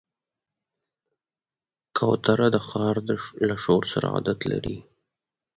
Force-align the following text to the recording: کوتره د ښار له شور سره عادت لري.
کوتره 1.97 2.47
د 2.55 2.57
ښار 2.67 2.95
له 3.47 3.55
شور 3.63 3.83
سره 3.93 4.05
عادت 4.15 4.39
لري. 4.51 4.77